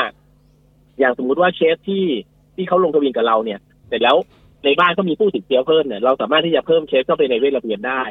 [0.99, 2.07] อย่างสมมุติว่าเคสที่
[2.57, 4.17] ที่เขาลงทะเบียนกับเราเนี่ยเสร็จแล้ว
[4.65, 8.03] ในบ้านก็มีผู้ติดเชื้อเพิ่มเนี่ยเราสามารถที่จะเพิ่มเคสเข้าไปในเวชระเบียนได้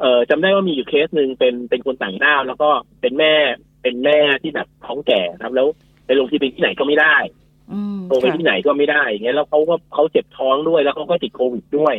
[0.00, 3.34] เอ่อจำได้ว่ามีอยู่เคสหนึ่งเป็นเป็นคนต่างด้าวแล้วก็เป็นแม่
[3.82, 5.66] เป็นแม่ที่แบบท้องแก่ครับ แล้ว
[6.06, 7.16] ไปลงทะเบียนที่ไหนก็ไม่ได้
[7.72, 11.94] อืมโทรไปค่ะที่ไหนก็ไม่ได้อย่างเงี้ยแล้วเขาก็เขาเจ็บท้องด้วยแล้วเขาก็ติดโควิดด้วย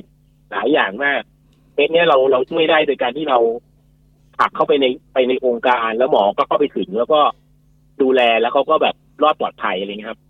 [0.51, 1.21] หลายอย่างมาก
[1.73, 3.39] เคสเนี้ยเราเราช่วยได้โดยการที่เรา
[4.37, 7.19] ผลักเข้าไปในไปในองค์การแล้วหมอก็เข้าไปถึงแล้วก็
[8.01, 10.21] ดูแลแล้วเขาก็แบบรอดปลอดภัยอะไรเงี้ยครับ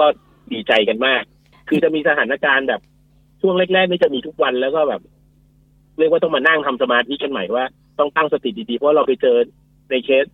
[0.00, 0.06] ก็
[0.52, 1.22] ดีใจกันมาก
[1.68, 2.80] คือจะมีสถานการณ์แบบ
[3.40, 5.02] ช่วงแรกๆนี่จะมีทุกวันแล้วก็แบบ
[5.98, 7.64] เรียกว่าต้องมานั่งทำสมาธิกันใหม่ว่า
[7.98, 9.36] ต้องตั้งสติดีๆเพราะเราไปเจอ
[9.90, 10.24] ในเคส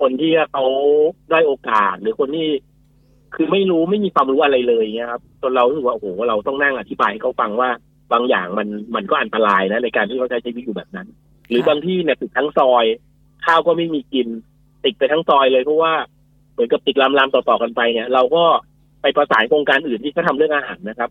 [0.00, 0.64] คนที่เขา
[1.30, 2.48] ได้โอกาสหรือคนที่
[3.34, 7.70] คือไม่รู้ไม่มีความรู้อะไรเลยเงี้ยครับจนเรารู้สึกว่าโอ้โหเราต้องนั่งอธิบายให้เขาฟังว่า
[8.12, 11.08] บางอย่างมันมันก็อันตรายนะในการที่เขาใช้ชีวิตอยู่แบบนั้น
[11.48, 12.84] หรือบางที่เนี่ยติดทั้งซอย
[13.46, 14.28] ข้าวก็ไม่มีกิน
[14.84, 15.92] ติดไปทั้งซอยเลยเพราะว่า
[16.52, 18.44] เหมือนกับติดลามๆต่อๆกันไปเนี่ยเราก็
[19.02, 21.10] ไปประสานโครงการอื่นที่เขาทำเรื่องอาหารนะครับ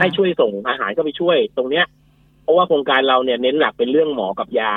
[0.00, 1.86] ให้ช่วยส่งอาหารก็ไปช่วยตรงเนี้ย
[2.42, 4.74] เพราะว่าโครงการเราเนี่ยเน้นหลักเป็นเรื่องหมอกับยา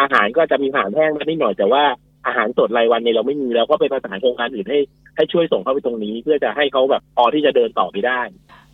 [0.00, 1.82] อาหารก็จะมีอาหารแห้งมานิดหน่อยแต่ว่า
[2.26, 4.78] อาหารสดรายวันเนี่ยเราไม่มีเราก็ไปประสานโครงการอื่นให้
[5.16, 8.20] ให้ช่วยส่งเข้าไปตรงนี้ เพื่อจะให้เขาแบบพอที่จะเดินต่อไปได้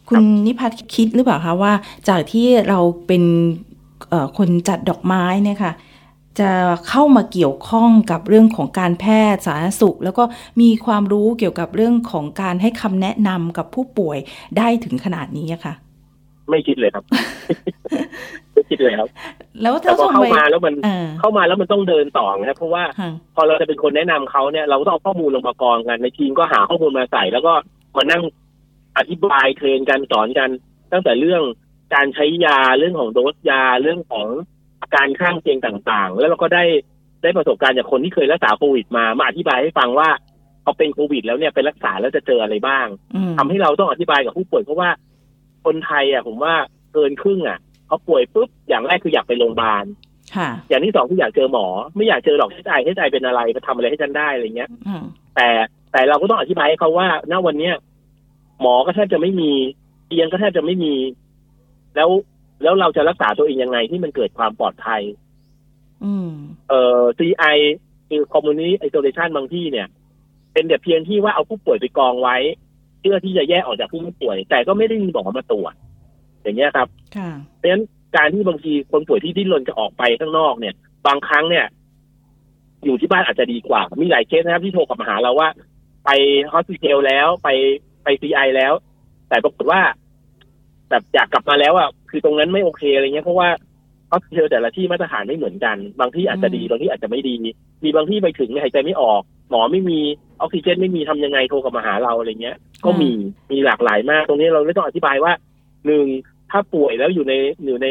[0.09, 1.72] คุณนิพัฒน์คิดหรือเปล่าคะว่า
[2.09, 3.75] จากที่เราเป็นเอ่อ
[4.38, 5.72] คนจัดดอกไม้เนี่ยค่ะ
[6.40, 6.52] จะ
[6.88, 10.24] เข้ามาเกี่ยวข้องกับเรื่องของการแพทย์สาธารณสุข แล้วก็
[10.61, 14.18] มีความรู้เกี่ยวกับเรื่องของการให้คำแนะนำกับผู้ป่วย
[14.59, 15.74] ได้ถึงขนาดนี้อะค่ะ
[16.50, 17.04] ไม่คิดเลยครับ
[18.52, 19.09] ไม่คิดเลยครับ
[19.62, 27.52] แล้วแต่ถ้าพอส่งเข้าไปมาแล้วมันเออเข้ามาแล้วมันต้องเดินต่อนะครับเพราะว่าค่ะพอเราจะเป็นคนแนะนำเขาเนี่ย เราก็ต้องเอาข้อมูลลงมากองกันในทีมก็หาข้อมูลมาใส่ แล้วก็
[27.96, 28.22] มานั่ง
[28.98, 30.48] อธิบายเทรนกันสอนกัน
[30.92, 31.42] ตั้งแต่เรื่อง
[31.94, 34.27] การใช้ยาเรื่องของโดสยาเรื่องของ
[34.81, 36.64] อาการข้างเคียงต่างๆ แล้วเราก็ได้
[37.22, 40.09] ได้ประสบการณ์จากคนที่เคยรักษาโควิดมามาอธิบายให้ฟังว่า
[40.62, 44.90] เขาเป็นโควิด แล้วเนี่ยไปรักษาแล้วจะเจออะไรบ้างอืมทำให้เราต้องอธิบายกับผู้ป่วยเพราะว่า
[45.64, 46.55] คนไทยอะผมว่า
[46.92, 49.85] เกินครึ่งอะเขาป่วยปุ๊บอย่างแรกคืออยากไปโรงพยาบาล
[50.37, 55.03] ค่ะอย่างที่สองคืออยากเจอหมอ ไม่อยากเจอหรอกให้ใจให้ใจเป็นอะไรมาทำอะไรให้ฉันได้อะไรเงี้ยอืม
[55.37, 55.49] แต่
[55.92, 57.75] แต่เราก็ต้องอธิบายให้เขาว่าณวันเนี้ย
[58.61, 59.51] หมอก็แทบจะไม่มี
[60.07, 60.92] เตียงก็แทบจะไม่มี
[61.96, 62.11] แล้ว
[62.62, 65.02] แล้วเราจะรักษาตัวเองยังไงที่มันเกิดความปลอดภัย
[66.04, 66.30] อืม
[66.68, 67.59] เอ่อ CI
[68.09, 69.88] คือ Community Isolation บางที่เนี่ย
[70.52, 72.37] เป็นแต่เพียงที่ว่าเอาผู้ป่วยไปกองไว้
[73.00, 75.74] เพื่อที่จะแยกออกจากผู้ป่วย แต่ก็ไม่ได้มีหมอมาตรวจ
[76.42, 77.82] อย่างเงี้ยครับค่ะเพราะฉะนั้น
[78.16, 80.74] การที่บางทีคนป่วยที่ดิ้นรนจะออกไปข้างนอกเนี่ย
[81.06, 81.66] บางครั้งเนี่ย
[82.85, 85.48] อยู่ที่บ้านอาจจะดีกว่า มีหลายเคสนะครับที่โทรกลับมาหาเราว่า
[86.04, 86.11] ไป
[86.52, 87.48] ฮอสพิทอลแล้วไป
[88.04, 88.72] ไปซีไอแล้ว
[89.28, 89.80] แต่ปรากฏว่า
[90.90, 93.49] แบบอยากกลับมาแล้วอะคือตรงนั้นไม่โอเคอะไรเงี้ยเพราะว่า
[94.11, 97.35] ฮอสพิทอลแต่ละที่มาตรฐานไม่เหมือนกัน บางที่อาจจะดีอืมบางที่อาจจะไม่ดี
[97.85, 99.99] มีบางที่ไปถึงหายใจไม่ออก หมอไม่มี
[100.40, 103.11] ออกซิเจนไม่มีทำยังไงโทรกลับมาหาเราอะไรเงี้ย ก็มี
[103.51, 105.33] มีหลากหลายมาก ตรงนี้เราไม่ต้องอธิบายว่า
[105.87, 106.07] หนึ่ง
[106.51, 107.35] ถ้าป่วยแล้วอยู่ใน
[107.66, 107.87] อยู่ใน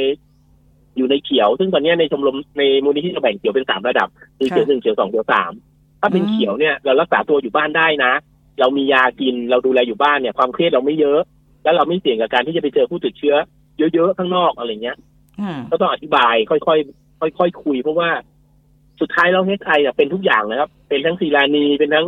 [0.97, 5.51] อยู่ในเขียว ซึ่งตอนเนี้ยในชมรมในมูลนิธิเราแบ่งเขียวเป็นสามระดับคือเขียวหนึ่งเขียวสองเขียวสาม
[6.01, 8.13] ถ้าเป็นอืมเขียวเนี่ยเรารักษาตัวอยู่บ้านได้นะ
[8.59, 11.19] เรามียากินเราดูแลอยู่บ้านเนี่ย ความเครียดเราไม่เยอะ
[11.65, 13.35] แล้วเราไม่เสี่ยงกับการที่จะไปเจอผู้ติดเชื้อ
[13.93, 14.97] เยอะๆข้างนอกอะไรเงี้ย
[15.41, 18.09] อ่าก็ต้องอธิบายค่อยๆค่อยๆคุย เพราะว่า
[19.01, 22.07] สุดท้ายแล้วเฮไอเป็นทุกอย่างนะครับ เป็นทั้งศิลานีเป็นทั้ง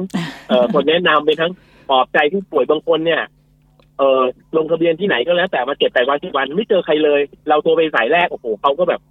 [0.50, 1.52] เอ่อคนแนะนำเป็นทั้ง
[1.89, 3.22] ปลอบใจผู้ป่วยบางคนเนี่ย
[3.98, 4.22] เออ
[4.58, 9.02] ลงทะเบียนที่ไหนก็แล้วแต่มาเก็บแต่วันที่วันไม่เจอใครเลย เราตัวไปสายแรกโอ้โหเขาก็แบบ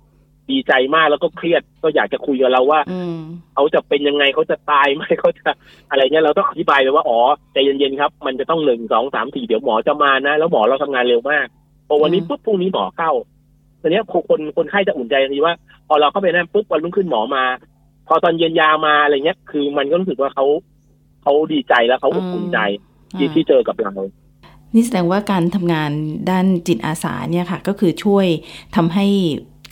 [0.51, 3.17] ดีใจมากแล้วก็เครียดก็อยากจะคุยกับเราว่าอืม
[3.55, 5.49] เขาจะเป็นยังไงเขาจะตายไหมเขาจะ
[5.91, 7.19] อะไรเงี้ยเราต้องอธิบายเลยว่าอ๋อ
[7.53, 11.47] ใจเย็นๆครับ มันจะต้องหนึ่งสองสามสี่เดี๋ยวหมอจะมานะ แล้วหมอเราทำงานเร็วมาก
[11.89, 13.11] พอวันนี้อืมปุ๊บพรุ่งนี้หมอเข้า
[13.81, 15.55] ตอนเนี้ยคนคนคนไข้จะอุ่นใจทันทีว่า
[15.89, 17.45] พอเราเข้าไปนั่นปุ๊บวันรุ่งขึ้นหมอมา
[18.09, 20.45] พอตอนเย็นยามาอะไรเงี้ย คือมันก็รู้สึกว่าเขา
[21.23, 22.59] เขาดีใจแล้วเขาอบอุ่นใจ
[23.19, 23.93] ที่ที่เจอกับเรา
[24.75, 25.91] นี่แสดงว่าการทำงาน
[26.31, 28.27] ด้านจิตอาสาเนี่ยค่ะ ก็คือช่วย
[28.77, 29.07] ทำให้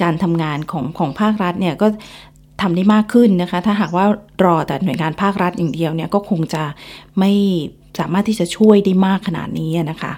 [0.03, 1.87] การทำงานของของภาครัฐเนี่ยก็
[2.63, 4.07] ทำได้มากขึ้นนะคะ ถ้าหากว่า
[4.45, 6.63] รอแต่หน่วยงานภาครัฐอย่างเดียวเนี่ยก็คงจะ
[7.19, 7.33] ไม่
[7.99, 10.13] สามารถที่จะช่วยได้มากขนาดนี้อะนะคะ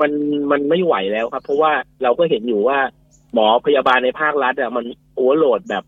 [0.00, 0.12] มัน
[0.50, 1.72] มันไม่ไหวแล้วครับ เพราะว่า
[2.02, 2.78] เราก็เห็นอยู่ว่า
[3.34, 5.84] หมอพยาบาลในภาครัฐอะมันโอเวอร์โหลดแบบ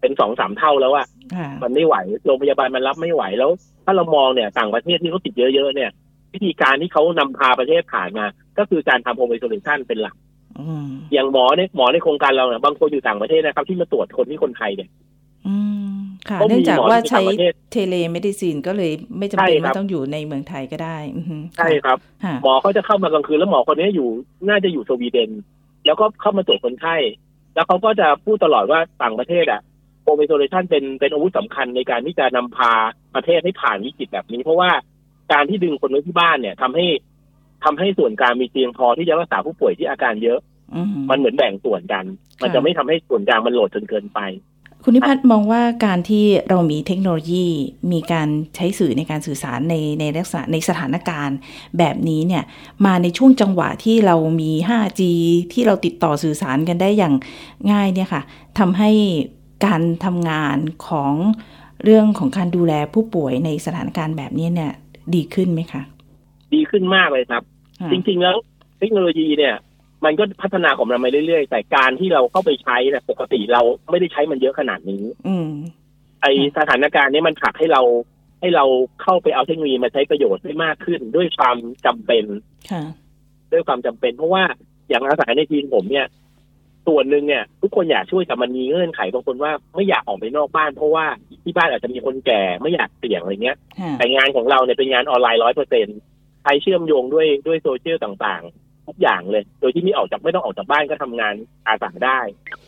[0.00, 3.50] เป็นสองสามเท่าแล้วอะค่ะมันไม่ไหวโรงพยาบาลมันรับไม่ไหวแล้ว
[3.84, 5.90] ถ้าเรามองเนี่ยต่างประเทศที่เขาติดเยอะๆเนี่ย
[6.32, 8.24] วิธีการที่เขานำพาประเทศผ่านมา
[8.58, 10.14] ก็คือการทำโฮมไอโซเลชันเป็นหลัก
[10.60, 14.88] อืมอย่างหมอเนี่ยหมอในโครงการเราเนี่ยบางคนอยู่ต่างประเทศนะครับ ที่มาตรวจคนที่คนไทยเนี่ย
[15.46, 15.54] อื
[15.86, 15.88] ม
[16.30, 24.08] ค่ะก็มีเนื่องจากว่าใช้หมอที่ต่างประเทศ telemedicine ก็เลยไม่จำเป็นใช่ครัว่าบต้องอยู่ในเมืองไทยก็ได้อือฮึใช่ครับค่ะหมอเขาจะเข้ามากลางคืนแล้วหมอคนนี้อยู่
[24.48, 25.30] น่าจะอยู่สวีเดน
[25.86, 26.96] แล้วก็เข้ามาตรวจคนไข้
[27.54, 29.60] แล้วเขาก็จะพูดตลอดว่าต่างประเทศอะ
[30.02, 32.72] Home Isolation เป็นเป็นอาวุธสำคัญในการที่จะนำพา
[33.14, 34.70] ประเทศให้ผ่านวิกฤตแบบนี้ เพราะว่า
[35.32, 36.86] การที่ดึงคนไว้ที่บ้านเนี่ยทำให้
[37.64, 40.38] ทำให้ส่วนกลางมีเตียงพอที่จะรักษาผู้ป่วยที่อาการเยอะ
[40.74, 42.04] อืมมันเหมือนแบ่งส่วนกัน
[42.42, 44.20] มันจะไม่ทำให้ส่วนกลางมันโหลดจนเกินไป
[44.86, 47.46] คุณนิพัฒน์มองว่าการที่เรามีเทคโนโลยี
[47.92, 51.36] มีการใช้สื่อในการสื่อสารในในลักษณะในสถานการณ์
[51.78, 52.44] แบบนี้เนี่ย
[52.86, 55.02] มาในช่วงจังหวะที่เรามี 5G
[55.52, 57.14] ที่เราติดต่อสื่อสารกันได้อย่าง
[57.72, 58.22] ง่ายเนี่ยค่ะ
[58.58, 58.90] ทำให้
[59.66, 61.12] การทำงานของ
[61.84, 64.72] เรื่องของการดูแลผู้ป่วยในสถานการณ์แบบนี้เนี่ย
[65.14, 65.82] ดีขึ้นไหมคะ
[66.54, 67.53] ดีขึ้นมากเลยครับค่ะ
[67.92, 68.36] จริงๆแล้ว
[68.78, 69.54] เทคโนโลยีเนี่ย
[70.04, 75.50] มันก็พัฒนาของมันมาเรื่อยๆ แต่การที่เราเข้าไปใช้นะปกติเราไม่ได้ใช้มันเยอะขนาดนี้อืม
[76.22, 76.26] ไอ
[76.58, 77.82] สถานการณ์นี้มันผลักให้เรา
[78.40, 78.64] ให้เรา
[79.02, 81.56] เข้าไปเอาเทคโนโลยีมาใช้ประโยชน์ได้มากขึ้น ด้วยความ
[81.86, 82.24] จำเป็น
[82.70, 82.84] ค่ะ
[83.52, 84.44] ด้วยความจำเป็น เพราะว่า
[84.88, 86.06] อย่างอาศัยในทีมผมเนี่ย
[86.86, 91.06] ส่วนหนึ่งเนี่ยทุกคนอยากช่วยแต่มันมีเงื่อนไขบางคนว่าไม่อยากออกไปนอกบ้าน เพราะว่า
[91.44, 95.86] ที่บ้านอาจจะมีคนแก่ไม่อยากเสี่ยงอะไรเงี้ยค่ะแต่งานของเราเนี่ยเป็นงานออนไลน์ร้อยเปอร์เซ็น
[96.44, 101.34] ใช้เชื่อมโยงด้วยด้วยโซเชียลต่างๆ ทุกอย่างเลย โดยที่ไม่ออกจากไม่ต้องออกจากบ้านก็ทำงาน
[101.66, 102.18] อาสาได้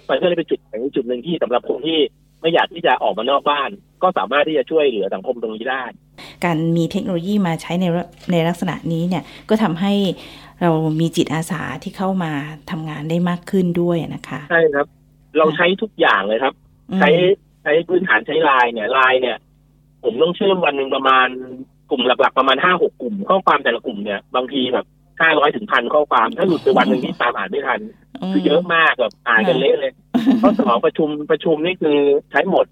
[0.09, 1.99] มันก็เลยเป็นจุดแข็งจุดหนึ่งที่สำหรับคนที่
[2.41, 3.71] ไม่อยากที่จะออกมานอกบ้าน
[4.03, 5.85] ก็สามารถที่จะช่วยเหลือสังคมตรงนี้ได้
[6.45, 7.87] การมีเทคโนโลยีมาใช้ใน
[8.33, 9.93] ในลักษณะนี้เนี่ยก็ทำให้
[10.63, 12.33] เรามีจิตอาสาที่เข้ามา
[12.71, 14.87] ทำงานได้มากขึ้นด้วยนะคะใช่ครับ
[15.39, 16.55] เราใช้ทุกอย่างเลยครับ
[16.91, 17.11] อืมใช้
[17.63, 19.39] ใช้พื้นฐานใช้ไลน์เนี่ยไลน์เนี่ย
[20.05, 21.29] ผมต้องเชื่อมวันหนึ่งประมาณ
[21.91, 24.87] กลุ่มหลักๆประมาณห้าหกกลุ่ม ข้อความแต่ละกลุ่มเนี่ยบางทีแบบ
[25.21, 27.81] ห้าร้อยถึงพันข้อความ ถ้าหลุดไปวันหนึ่งที่ตามอ่านไม่ทัน
[28.33, 29.93] คือเยอะมากแบบอ่านกันเละเลย
[30.43, 31.99] ข้อสองประชุมประชุมนี่คือ
[32.31, 32.67] ใช้หมด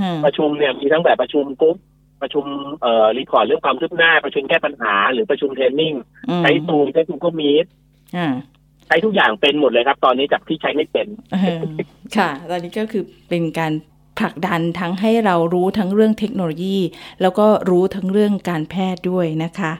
[0.00, 1.76] อืมประชุมเนี่ยมีทั้งแบบประชุมกรุ๊ป
[2.22, 2.44] ประชุม
[2.80, 5.94] เอ่อ record เรื่องความคืบหน้า ประชุมแก้ปัญหา หรือประชุม training
[6.28, 7.66] อืมใช้ซูมใช้ซูมก็มีด
[8.16, 8.28] อ่า
[8.86, 11.62] ใช้ทุกอย่างเป็นหมดเลยครับ ตอนนี้จากที่ใช้ไม่เป็นเออ
[12.16, 13.72] ค่ะ ตอนนี้ก็คือเป็นการ
[14.18, 16.78] ผลักดันทั้งให้เรารู้ทั้งเรื่องเทคโนโลยี
[17.20, 19.72] แล้วก็รู้ทั้งเรื่องการแพทย์ด้วยนะคะ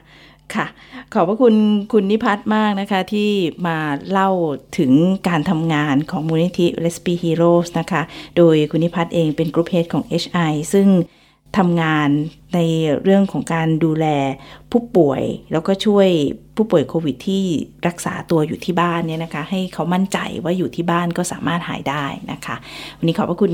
[0.55, 0.65] ค่ะ
[1.13, 1.55] ขอบพระคุณ
[1.91, 3.29] คุณนิพัฒน์มากนะคะที่
[3.67, 3.77] มา
[4.11, 4.29] เล่า
[4.77, 4.91] ถึง
[5.27, 8.01] การทำงานของมูลนิธิ Recipe Heroes นะคะ
[8.37, 10.87] โดยคุณนิพัฒน์เองเป็นกรุ๊ปเฮดของ HI ซึ่ง
[11.57, 12.09] ทำงาน
[12.53, 12.59] ใน
[13.03, 14.05] เรื่องของการดูแล
[14.71, 16.07] ผู้ป่วย แล้วก็ช่วย
[16.55, 17.43] ผู้ป่วยโควิดที่
[17.87, 22.55] รักษาตัวอยู่ที่บ้านเนี่ยนะคะ ให้เขามั่นใจว่าอยู่ที่บ้านก็สามารถหายได้นะคะ
[22.97, 23.53] วันนี้ขอบพระคุณ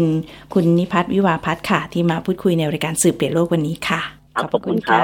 [0.54, 4.02] คุณนิพัฒน์วิวาพัฒน์ค่ะ ที่มาพูดคุยในรายการสืบเปลี่ยนโลกวันนี้ค่ะ
[4.36, 5.04] ครับขอบคุณครับ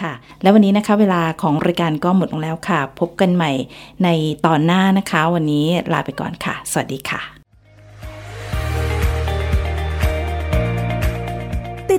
[0.00, 3.52] ค่ะ และวันนี้นะคะเวลาของรายการก็หมดลงแล้วค่ะ พบกันใหม่
[4.04, 4.08] ใน
[4.46, 7.39] ตอนหน้านะคะ วันนี้ลาไปก่อนค่ะ สวัสดีค่ะ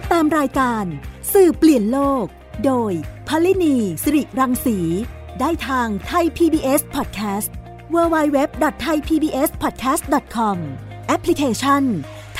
[0.01, 0.85] ดตามรายการ
[1.33, 2.25] สื่อเปลี่ยนโลก
[2.65, 2.91] โดย
[3.27, 4.77] พลินีสิริรังสี
[5.39, 7.49] ได้ทางไทย PBS Podcast
[7.93, 10.57] www.thaipbspodcast.com
[11.07, 11.83] แอปพลิเคชัน